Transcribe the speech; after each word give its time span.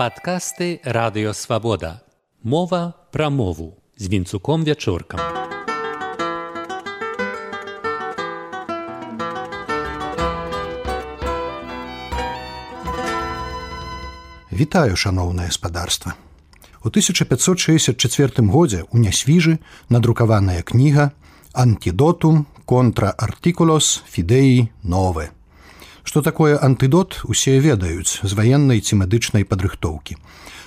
Падкасты 0.00 0.80
радыёвабода. 0.82 2.00
Мова 2.42 2.94
пра 3.12 3.28
мову 3.28 3.76
з 3.98 4.08
вінцуком 4.08 4.64
вячоркам. 4.64 5.20
Вітаю 14.50 14.96
шаноўнае 14.96 15.50
спадарства. 15.50 16.14
У 16.80 16.88
1564 16.88 18.48
годзе 18.48 18.88
ў 18.88 19.04
нясвіжы 19.04 19.60
надрукаваная 19.92 20.64
кніга 20.64 21.12
антидотум 21.52 22.46
контра 22.64 23.12
артикулос 23.12 24.00
фідеі 24.08 24.72
новы 24.80 25.28
Што 26.10 26.24
такое 26.26 26.58
антыдот 26.58 27.20
усе 27.30 27.60
ведаюць 27.62 28.18
з 28.26 28.34
ваеннай 28.34 28.80
ці 28.82 28.96
медычнай 28.98 29.44
падрыхтоўкі. 29.46 30.16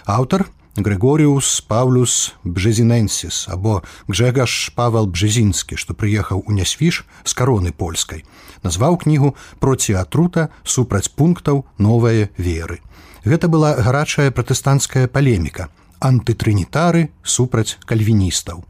Аўтар 0.07 0.45
Григорыус 0.79 1.59
Паўлюс 1.67 2.31
Бжезіненсіс 2.47 3.51
або 3.51 3.83
Гжегаш 4.07 4.71
Павал 4.71 5.11
Бжезінскі, 5.11 5.75
што 5.75 5.91
прыехаў 5.99 6.47
у 6.47 6.55
нясвіш 6.55 7.03
з 7.27 7.35
кароны 7.35 7.75
польскай, 7.75 8.23
назваў 8.63 8.95
кнігу 9.03 9.35
проці 9.59 9.99
атрута 9.99 10.47
супраць 10.63 11.11
пунктаў 11.11 11.65
новыя 11.75 12.31
веры. 12.39 12.79
Гэта 13.27 13.51
была 13.51 13.75
гарачая 13.75 14.31
пратэстанцкая 14.31 15.11
палеміка, 15.11 15.67
антытрынітары 15.99 17.09
супраць 17.19 17.75
кальвіністаў. 17.83 18.63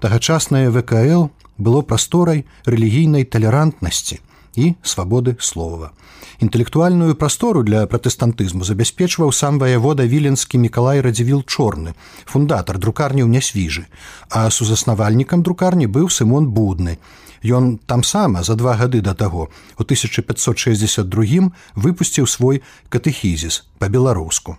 Тагачаснае 0.00 0.72
ВКЛ 0.72 1.28
было 1.60 1.84
прасторай 1.84 2.46
рэлігійнай 2.64 3.28
талерантнасці, 3.28 4.24
і 4.56 4.74
свабоды 4.82 5.36
слова. 5.40 5.92
Інтэлектуальную 6.40 7.14
прастору 7.14 7.62
для 7.62 7.86
пратэстантызму 7.86 8.64
забяспечваў 8.64 9.32
сам 9.32 9.58
ваявода 9.58 10.04
віленскі 10.04 10.58
Миколай 10.58 11.00
радзівіл 11.00 11.44
чорны, 11.46 11.94
фундатар 12.26 12.78
друкарні 12.78 13.22
ў 13.22 13.30
нясвіжы, 13.30 13.86
а 14.30 14.50
сузаснавальнікам 14.50 15.42
друкарні 15.42 15.86
быў 15.86 16.10
Сымон 16.10 16.50
будны. 16.50 16.98
Ён 17.44 17.78
тамсама 17.78 18.42
за 18.42 18.56
два 18.56 18.74
гады 18.74 19.00
да 19.04 19.14
таго 19.14 19.48
у 19.78 19.82
1562 19.84 21.52
выпусціў 21.76 22.26
свой 22.26 22.62
катэхізіс 22.88 23.62
па-беларуску. 23.78 24.58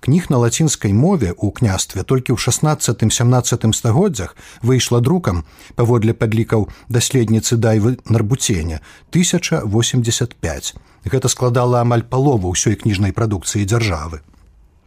Кніг 0.00 0.30
на 0.30 0.38
лацінскай 0.38 0.92
мове 0.92 1.34
ў 1.34 1.50
княстве 1.50 2.06
толькі 2.06 2.32
ў 2.32 2.38
16-17 2.38 3.74
стагоддзях 3.74 4.36
выйшла 4.62 5.00
друкам 5.02 5.42
паводле 5.74 6.14
падлікаў 6.14 6.68
даследніцы 6.88 7.58
дайвы 7.58 7.98
нарбуцення 8.06 8.80
1085. 9.10 10.74
Гэта 11.04 11.26
складала 11.28 11.82
амаль 11.82 12.06
палову 12.06 12.54
ўсёй 12.54 12.78
кніжнай 12.78 13.10
прадукцыі 13.10 13.66
дзяржавы. 13.66 14.22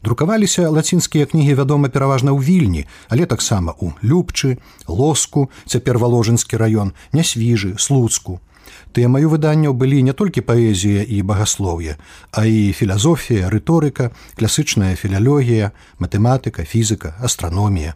Друкаваліся 0.02 0.70
лацінскія 0.70 1.26
кнігі 1.30 1.54
вядома 1.62 1.90
пераважна 1.90 2.34
ў 2.34 2.42
вільні, 2.42 2.88
але 3.12 3.28
таксама 3.30 3.76
ў 3.78 3.94
любчы, 4.02 4.58
лоску, 4.88 5.52
цяпер 5.70 6.02
валожынскі 6.02 6.58
раён, 6.58 6.96
нясвіжы, 7.14 7.78
слуцку, 7.78 8.42
Тэмаю 8.92 9.32
выданняў 9.32 9.74
былі 9.74 10.04
не 10.04 10.14
толькі 10.14 10.46
паэзія 10.46 11.04
і 11.04 11.22
багаслоўе, 11.22 11.98
а 12.32 12.46
і 12.46 12.72
філазофія, 12.76 13.50
рыторыка, 13.50 14.12
класычная 14.36 14.96
філялогія, 14.96 15.72
матэматыка, 16.00 16.64
фізіка, 16.64 17.16
астраномія. 17.20 17.96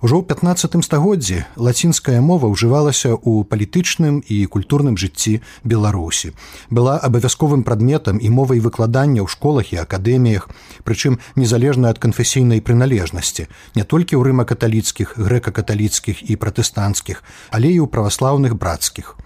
Ужо 0.00 0.22
ў 0.22 0.30
15 0.30 0.78
стагоддзі 0.86 1.42
лацінская 1.58 2.22
мова 2.22 2.46
ўжывалася 2.46 3.18
ў 3.18 3.42
палітычным 3.50 4.22
і 4.22 4.46
культурным 4.46 4.94
жыцці 4.94 5.42
Беларусі. 5.66 6.30
Была 6.70 7.02
абавязковым 7.02 7.66
прадметам 7.66 8.22
і 8.22 8.30
мовай 8.30 8.62
выкладання 8.62 9.26
ў 9.26 9.28
школах 9.34 9.74
і 9.74 9.82
акадэміях, 9.82 10.46
прычым 10.86 11.18
незалежна 11.34 11.90
ад 11.90 11.98
канфесійнай 11.98 12.62
прыналежнасці, 12.62 13.50
не 13.74 13.82
толькі 13.82 14.22
ў 14.22 14.30
рыма-каталіцкіх, 14.30 15.18
грэка-каталіцкіх 15.18 16.22
і 16.30 16.38
пратэстанцкіх, 16.38 17.26
але 17.50 17.74
і 17.74 17.82
ў 17.82 17.90
праваслаўных 17.90 18.54
брацкіх. 18.54 19.18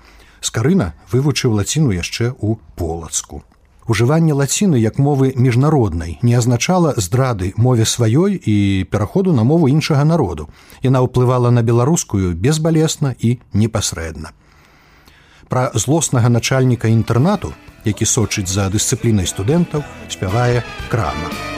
Скарына 0.43 0.93
вывучыў 1.15 1.55
лаціну 1.55 1.95
яшчэ 1.95 2.35
ў 2.35 2.59
полацку. 2.75 3.47
Ужыванне 3.87 4.35
лаціны 4.35 4.79
як 4.79 4.99
мовы 4.99 5.33
міжнароднай 5.37 6.19
не 6.23 6.35
азначала 6.35 6.95
здрады 6.97 7.53
мове 7.57 7.87
сваёй 7.87 8.35
і 8.39 8.85
пераходу 8.91 9.33
на 9.33 9.43
мову 9.43 9.69
іншага 9.69 10.05
народу. 10.05 10.49
Яна 10.83 11.03
ўплывала 11.03 11.51
на 11.51 11.63
беларускую 11.63 12.35
безбалесна 12.35 13.15
і 13.19 13.39
непасрэдна. 13.55 14.35
Пра 15.49 15.71
злоснага 15.75 16.29
начальніка 16.29 16.89
інтэрнату, 16.89 17.55
які 17.85 18.07
сочыць 18.07 18.49
за 18.49 18.71
дысцыплінай 18.71 19.27
студэнтаў, 19.27 19.83
спявае 20.09 20.63
крама. 20.89 21.52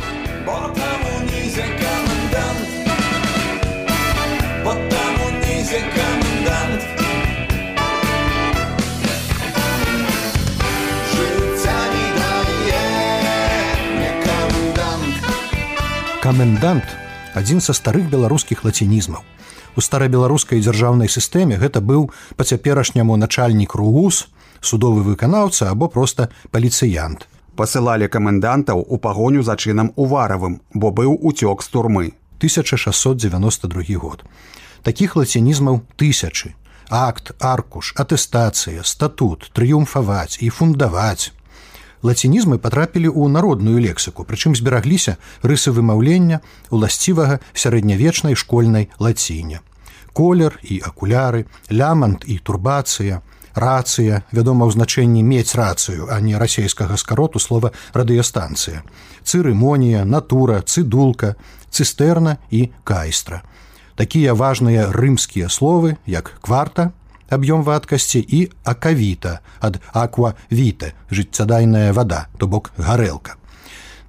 Камендант 16.25 16.89
адзін 17.37 17.59
са 17.61 17.75
старых 17.77 18.07
беларускіх 18.09 18.63
лацінізмаў. 18.65 19.21
У 19.77 19.83
старабеларускай 19.85 20.63
дзяржаўнай 20.65 21.11
сістэме 21.13 21.59
гэта 21.61 21.83
быў 21.85 22.07
па-цяперашняму 22.41 23.19
начальнік 23.21 23.75
руус, 23.77 24.23
судовы 24.65 25.05
выканаўца 25.05 25.69
або 25.69 25.91
проста 25.93 26.31
паліцыянт. 26.49 27.29
Пасылалі 27.61 28.09
камендантаў 28.09 28.81
у 28.89 28.97
пагоню 28.97 29.45
за 29.45 29.61
чынам 29.61 29.93
уваравым, 30.01 30.63
бо 30.73 30.89
быў 30.97 31.13
уцёк 31.21 31.61
з 31.61 31.69
турмы 31.69 32.07
1692 32.41 34.01
год. 34.01 34.25
Такіх 34.81 35.21
лацінізмаў 35.21 35.83
тысячы. 36.01 36.57
Акт, 36.89 37.37
аркуш, 37.37 37.93
атэстацыя, 38.01 38.81
статут, 38.81 39.51
трыумфаваць 39.53 40.41
і 40.41 40.49
фундаваць 40.49 41.37
лацінізмы 42.05 42.61
патрапілі 42.61 43.09
ў 43.09 43.33
народную 43.33 43.81
лексіку, 43.81 44.29
прычым 44.29 44.53
зберагліся 44.55 45.17
рысы 45.43 45.73
вымаўлення 45.73 46.45
уласцівага 46.71 47.41
сярэднявечнай 47.57 48.37
школьнай 48.37 48.93
лаціне. 49.01 49.65
Колер 50.13 50.61
і 50.63 50.79
акуляры, 50.85 51.49
лямант 51.73 52.29
і 52.29 52.39
турбацыя, 52.39 53.25
рацыя, 53.55 54.23
вядома 54.31 54.69
ў 54.69 54.77
значэнні 54.77 55.23
мець 55.25 55.57
рацыю, 55.59 56.07
а 56.13 56.21
не 56.21 56.39
расійскага 56.39 57.01
скароту 57.01 57.41
слова 57.41 57.73
радыёстанцыя. 57.95 58.85
Цырымонія, 59.25 60.05
натура, 60.05 60.61
цыдулка, 60.63 61.35
цыстэрна 61.71 62.39
і 62.51 62.71
кайстра. 62.85 63.43
Такія 63.95 64.35
важныя 64.35 64.91
рымскія 64.91 65.49
словы, 65.49 65.97
як 66.07 66.37
кварта, 66.43 66.93
аб'ём 67.29 67.63
вадкасці 67.63 68.21
і 68.21 68.51
акавіта 68.65 69.41
ад 69.61 69.81
аквавіта 69.93 70.93
жыццядайная 71.11 71.93
вада 71.93 72.27
то 72.39 72.47
бок 72.47 72.73
гарэлка. 72.77 73.37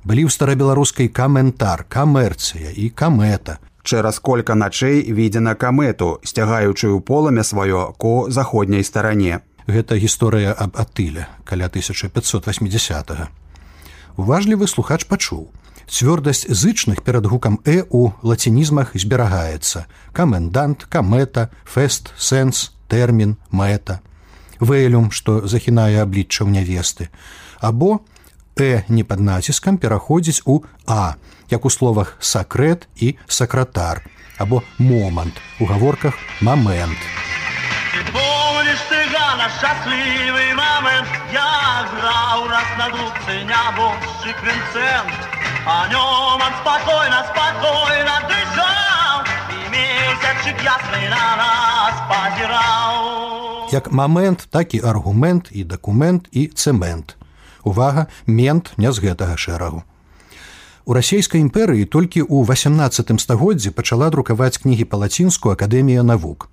Былі 0.06 0.26
ў 0.26 0.30
старабеларускай 0.30 1.08
каментар 1.10 1.86
камерцыя 1.90 2.70
і 2.70 2.90
камета. 2.90 3.58
Чэраз 3.86 4.20
колька 4.20 4.56
начэй 4.56 5.02
відзена 5.14 5.56
камету 5.56 6.20
сцягаючую 6.24 7.02
поламя 7.02 7.42
сваё 7.42 7.94
ко 7.98 8.30
заходняй 8.30 8.84
старане. 8.84 9.42
Гэта 9.68 9.98
гісторыя 9.98 10.54
аб 10.54 10.78
атыля 10.78 11.28
каля 11.44 11.70
1580 11.70 13.10
-го. 13.10 13.28
уважлівы 14.18 14.68
слухач 14.68 15.06
пачуў. 15.06 15.52
Цвёрдасць 15.86 16.50
зычных 16.50 17.02
перад 17.02 17.26
гукам 17.26 17.60
э 17.66 17.86
у 17.90 18.12
лацінізмах 18.24 18.98
зберагаецца. 18.98 19.86
Камендант 20.14 20.86
камета 20.90 21.50
фэст 21.66 22.10
сэнс 22.18 22.75
тэрмін 22.88 23.38
мэта. 23.52 24.00
Вэлюм 24.60 25.12
што 25.12 25.48
захінае 25.48 26.02
аблічча 26.02 26.46
ў 26.46 26.56
нявесты. 26.56 27.10
Або 27.60 28.02
э 28.56 28.84
не 28.88 29.04
пад 29.04 29.20
націскам 29.20 29.78
пераходзіць 29.78 30.44
у 30.46 30.64
а 30.88 31.16
як 31.52 31.66
у 31.66 31.70
словах 31.70 32.16
сакрэт 32.20 32.88
і 32.96 33.16
сакратар 33.28 34.02
або 34.38 34.64
момант 34.80 35.36
у 35.60 35.66
гаворках 35.66 36.16
момент 36.42 36.98
шчаслівы 39.56 40.46
момент? 40.54 41.08
Я 41.32 41.88
граў 41.92 42.48
раз 42.50 42.70
на 42.78 42.88
нябожчы 43.50 44.34
крынцэн 44.42 45.06
а 45.66 45.88
нёман 45.90 46.54
спакойна 46.62 47.20
спакойна 47.30 48.15
дышаў 48.15 48.15
і 48.15 48.15
месячык 48.15 48.15
ясны 50.66 51.02
на 51.14 51.26
нас 51.38 51.96
пазіраў. 52.10 53.70
Як 53.72 53.92
момент 53.92 54.48
так 54.50 54.74
і 54.74 54.82
аргумент 54.82 55.50
і 55.52 55.64
дакумент 55.64 56.28
і 56.32 56.48
цэмент 56.48 57.16
увага 57.64 58.08
мент 58.26 58.74
не 58.78 58.92
з 58.92 58.98
гэтага 59.06 59.38
шэрагу. 59.38 59.84
У 60.86 60.94
расійскай 60.94 61.42
імперыі 61.42 61.86
толькі 61.86 62.26
ў 62.26 62.46
18 62.46 63.14
стагоддзі 63.22 63.74
пачала 63.74 64.10
друкаваць 64.10 64.58
кнігі 64.62 64.86
па-лацінску 64.86 65.54
акадэмія 65.54 66.06
навук 66.06 66.50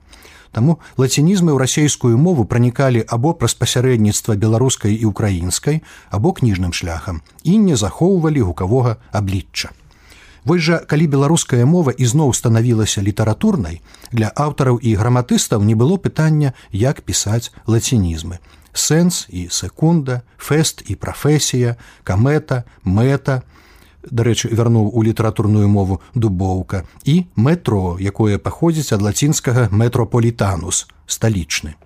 Таму 0.52 0.76
лацінізмы 1.00 1.56
ў 1.56 1.64
расейскую 1.64 2.16
мову 2.20 2.44
пранікалі 2.44 3.04
або 3.08 3.32
праз 3.32 3.56
пасярэдніцтва 3.56 4.36
беларускай 4.36 4.92
і 4.92 5.08
украінскай, 5.08 5.80
або 6.12 6.36
кніжным 6.36 6.76
шляхам 6.76 7.24
і 7.42 7.56
не 7.56 7.76
захоўвалі 7.76 8.44
гукавога 8.52 9.00
аблічча. 9.12 9.72
Вось 10.44 10.62
жа 10.66 10.78
калі 10.90 11.06
беларуская 11.06 11.62
мова 11.66 11.94
ізноў 11.94 12.32
станавілася 12.34 13.02
літаратурнай, 13.02 13.80
для 14.10 14.32
аўтараў 14.34 14.80
і 14.82 14.94
граматыстаў 14.98 15.62
не 15.62 15.74
было 15.78 15.98
пытання, 16.02 16.52
як 16.72 17.02
пісаць 17.06 17.54
лацінізмы. 17.66 18.42
Сэнс 18.72 19.28
і 19.28 19.46
секунда, 19.52 20.22
фэст 20.38 20.82
і 20.88 20.96
прафесія, 20.96 21.76
камета, 22.02 22.64
мэта, 22.82 23.42
дарэчы, 24.10 24.50
вярнуў 24.50 24.90
у 24.90 25.04
літаратурную 25.04 25.68
мову 25.68 26.00
дубоўка. 26.14 26.82
І 27.04 27.26
метро, 27.36 27.98
якое 28.00 28.38
паходзіць 28.38 28.92
ад 28.92 29.02
лацінскага 29.02 29.68
метрополітанус, 29.70 30.88
сталічны. 31.06 31.76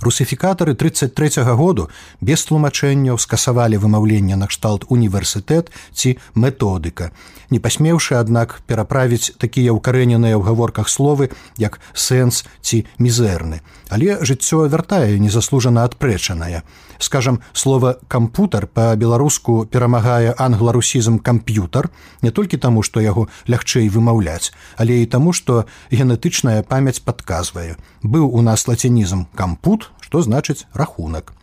Русіфікатары 0.00 0.74
33 0.74 1.42
-го 1.42 1.54
году 1.56 1.88
без 2.20 2.44
тлумачэнняў 2.44 3.18
скасавалі 3.18 3.76
вымаўленне 3.78 4.36
накшталт 4.36 4.84
універсітэт 4.88 5.70
ці 5.94 6.18
методыка, 6.34 7.10
не 7.50 7.58
пасмеўшы, 7.58 8.14
аднак 8.18 8.60
пераправіць 8.66 9.32
такія 9.38 9.72
ўкарэненыя 9.72 10.34
ў 10.34 10.42
гаворках 10.42 10.88
словы, 10.88 11.30
як 11.58 11.80
сэнс 11.94 12.44
ці 12.60 12.84
мізэрны. 12.98 13.60
Але 13.88 14.18
жыццё 14.20 14.66
вяртае 14.66 15.18
незаслужана 15.18 15.84
адпрэчанае. 15.84 16.62
Скажам, 16.98 17.40
слова 17.52 17.96
кампутар 18.08 18.66
па-беларуску 18.66 19.66
перамагае 19.66 20.34
англарусізм 20.38 21.18
камп'ютар 21.18 21.90
не 22.22 22.30
толькі 22.30 22.56
таму, 22.56 22.82
што 22.82 23.00
яго 23.00 23.28
лягчэй 23.48 23.88
вымаўляць, 23.88 24.52
але 24.76 25.02
і 25.02 25.06
таму, 25.06 25.32
што 25.32 25.66
генетычная 25.90 26.62
памяць 26.62 27.00
падказвае. 27.04 27.76
Быў 28.02 28.30
у 28.30 28.42
нас 28.42 28.68
лацінізм 28.68 29.26
кампут, 29.34 29.90
што 30.00 30.22
значыць 30.22 30.66
рахунак. 30.74 31.34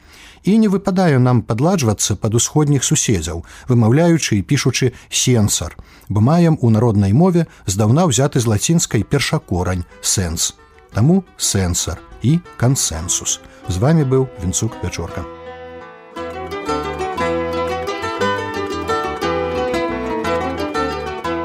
І 0.43 0.57
не 0.57 0.67
выпадае 0.67 1.19
нам 1.19 1.41
падладжвацца 1.45 2.15
пад 2.15 2.35
усходніх 2.35 2.83
суседзяў, 2.83 3.43
вымаўляючы 3.69 4.39
і 4.39 4.45
пішучы 4.45 4.93
сенсар, 5.09 5.77
бо 6.09 6.21
маем 6.21 6.57
у 6.61 6.69
народнай 6.73 7.13
мове 7.13 7.45
здаўна 7.65 8.09
ўзяты 8.09 8.41
з 8.41 8.49
лацінскай 8.49 9.03
першакорань 9.03 9.85
сэнс. 10.01 10.55
Таму 10.93 11.23
сэнсар 11.37 12.01
і 12.21 12.39
кансенсус. 12.57 13.39
З 13.69 13.77
вами 13.77 14.03
быў 14.03 14.27
вінцук 14.41 14.81
вячорка. 14.81 15.40